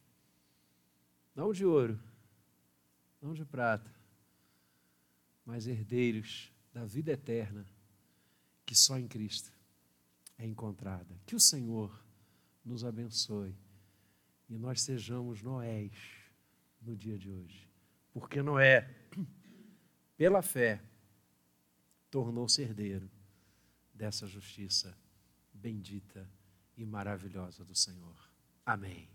[1.36, 2.00] não de ouro,
[3.22, 3.88] não de prata,
[5.46, 7.64] mas herdeiros da vida eterna
[8.66, 9.52] que só em Cristo
[10.36, 11.16] é encontrada.
[11.26, 11.96] Que o Senhor
[12.64, 13.54] nos abençoe
[14.50, 15.94] e nós sejamos Noés
[16.82, 17.72] no dia de hoje.
[18.14, 18.88] Porque Noé,
[20.16, 20.80] pela fé,
[22.08, 23.10] tornou-se herdeiro
[23.92, 24.96] dessa justiça
[25.52, 26.30] bendita
[26.76, 28.30] e maravilhosa do Senhor.
[28.64, 29.13] Amém.